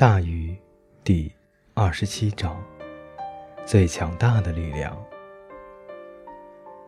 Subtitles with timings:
[0.00, 0.56] 大鱼，
[1.02, 1.32] 第
[1.74, 2.56] 二十七章，
[3.66, 4.96] 最强大的力量。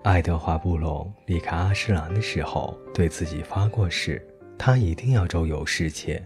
[0.05, 4.25] 爱德华·布隆离开阿什兰的时候，对自己发过誓，
[4.57, 6.23] 他一定要周游世界。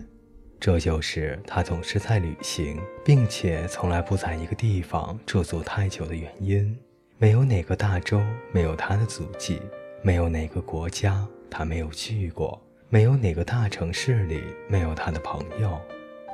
[0.60, 6.78] 这就是他总是在旅行，并且从来不在一个地方驻足太久的原因。
[7.16, 8.20] 没有哪个大洲
[8.52, 9.58] 没有他的足迹，
[10.02, 12.60] 没有哪个国家他没有去过，
[12.90, 15.80] 没有哪个大城市里没有他的朋友。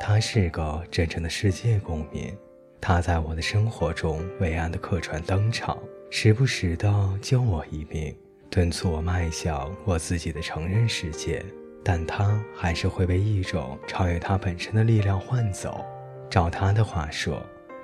[0.03, 2.35] 他是个真正的世界公民，
[2.81, 5.79] 他在我的生活中伟岸的客船登场，
[6.09, 8.17] 时不时地救我一命，
[8.51, 11.45] 敦促我迈向我自己的成人世界。
[11.85, 15.85] 但他还是会被一种超越他本身的力量换走。
[16.31, 17.43] 照他的话说，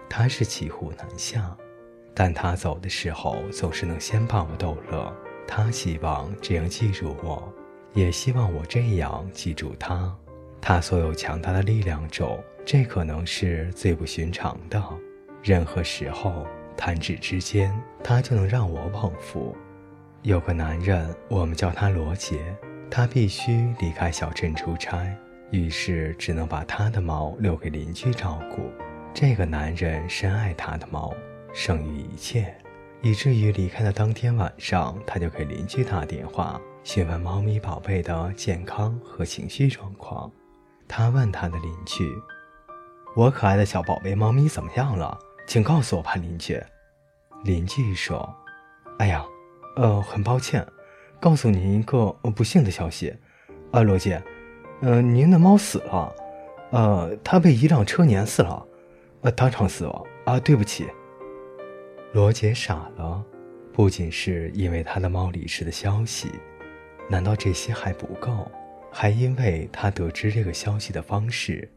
[0.08, 1.54] 他是骑虎难下，
[2.14, 5.14] 但他走的时候总是能先把我逗乐。
[5.46, 7.52] 他希望这样记住我，
[7.92, 10.16] 也希望我这样记住他。
[10.68, 14.82] 他所有强大的力量中，这可能是最不寻常的。
[15.40, 16.44] 任何时候，
[16.76, 17.72] 弹指之间，
[18.02, 19.56] 他就能让我捧腹。
[20.22, 22.52] 有个男人，我们叫他罗杰，
[22.90, 25.06] 他必须离开小镇出差，
[25.52, 28.68] 于是只能把他的猫留给邻居照顾。
[29.14, 31.14] 这个男人深爱他的猫，
[31.54, 32.52] 胜于一切，
[33.02, 40.28] 以至于离开的当天晚上，他就给邻居打电话，询问猫咪宝贝的健康和情绪状况。
[40.88, 42.12] 他问他的邻居
[43.14, 45.18] ：“我可爱的小宝贝猫咪怎么样了？
[45.46, 46.60] 请告诉我吧，邻居。”
[47.44, 48.34] 邻居说
[48.98, 49.24] ：“哎呀，
[49.76, 50.66] 呃，很抱歉，
[51.20, 53.14] 告诉您一个不幸的消息，
[53.70, 54.22] 啊，罗杰，
[54.80, 56.14] 呃，您的猫死了，
[56.70, 58.66] 呃，它被一辆车碾死了，
[59.22, 60.04] 呃，当场死亡。
[60.24, 60.88] 啊，对不起。”
[62.12, 63.22] 罗杰傻了，
[63.72, 66.30] 不仅是因为他的猫离世的消息，
[67.10, 68.50] 难道这些还不够？
[68.98, 71.68] 还因为他得知这个消息的方式，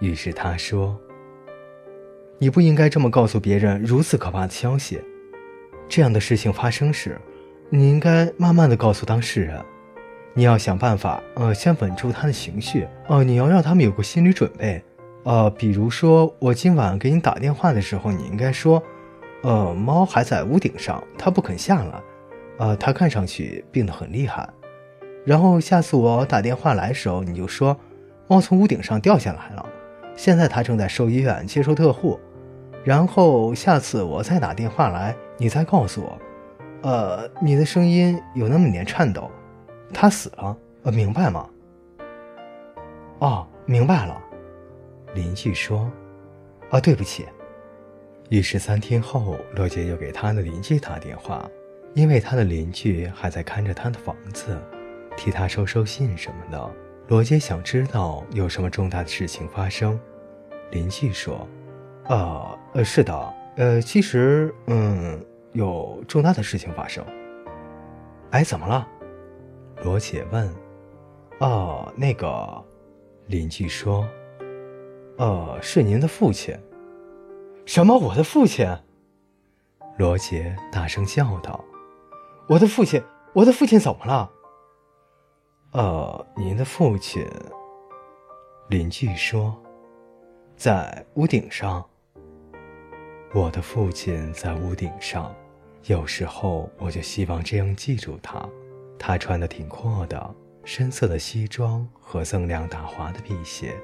[0.00, 0.98] 于是他说
[2.40, 5.00] ：“你不应该这么告诉别人如此可怕的消息。
[5.88, 7.16] 这样的事情发生时，
[7.68, 9.64] 你应该慢慢的告诉当事人。
[10.34, 12.84] 你要想办法，呃，先稳住他的情绪。
[13.06, 14.82] 呃，你要让他们有个心理准备。
[15.22, 18.82] 呃，比如说，我今晚给你打电话的时候，你应该说，
[19.42, 22.02] 呃，猫还在屋顶上，它不肯下来。
[22.58, 24.50] 呃，它看上去病得很厉害。”
[25.24, 27.76] 然后下次我打电话来的时候，你就说，
[28.26, 29.66] 猫从屋顶上掉下来了，
[30.16, 32.18] 现在它正在兽医院接受特护。
[32.82, 36.18] 然后下次我再打电话来，你再告诉我，
[36.88, 39.30] 呃，你的声音有那么点颤抖，
[39.92, 41.46] 它死了，呃，明白吗？
[43.18, 44.18] 哦，明白了。
[45.12, 45.90] 邻居说，
[46.70, 47.26] 啊，对不起。
[48.30, 51.46] 于是三天后，罗杰又给他的邻居打电话，
[51.94, 54.56] 因为他的邻居还在看着他的房子。
[55.20, 56.70] 替他收收信什么的，
[57.08, 60.00] 罗杰想知道有什么重大的事情发生。
[60.70, 61.46] 邻居说
[62.08, 65.22] ：“呃，呃，是的，呃，其实，嗯，
[65.52, 67.04] 有重大的事情发生。”
[68.32, 68.88] 哎，怎么了？
[69.84, 70.50] 罗杰问。
[71.40, 72.64] “哦，那个，
[73.26, 74.08] 邻居说，
[75.18, 76.58] 呃，是您的父亲。
[77.66, 77.94] ”“什么？
[77.94, 78.66] 我的父亲？”
[79.98, 81.62] 罗杰大声叫道
[82.48, 83.02] ：“我的父亲！
[83.34, 84.30] 我的父亲怎么了？”
[85.72, 87.24] 呃，您的父亲。
[88.70, 89.56] 邻居说，
[90.56, 91.84] 在屋顶上。
[93.32, 95.32] 我的父亲在屋顶上，
[95.84, 98.44] 有时候我就希望这样记住他。
[98.98, 103.76] 他穿的挺阔的，深色的西装和锃亮打滑的皮鞋。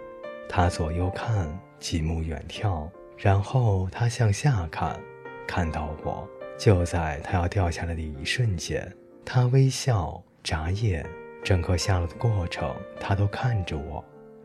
[0.49, 1.49] 他左右看，
[1.79, 5.01] 极目远眺，然后他向下看，
[5.47, 6.29] 看到我。
[6.59, 8.93] 就在他要掉下来的一瞬间，
[9.25, 11.09] 他微笑，眨眼。
[11.47, 14.05] 整个下楼的过程，他都看着我，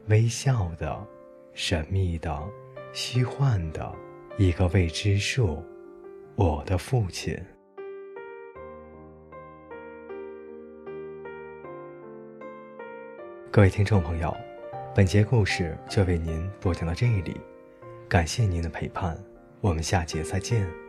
[0.10, 1.04] 微笑的、
[1.52, 2.48] 神秘的、
[2.94, 3.92] 虚幻的，
[4.38, 5.66] 一个未知数。
[6.36, 7.36] 我的父亲。
[13.50, 14.32] 各位听众朋友，
[14.94, 17.36] 本节故事就为您播讲到这里，
[18.08, 19.18] 感谢您的陪伴，
[19.60, 20.81] 我们下节再见。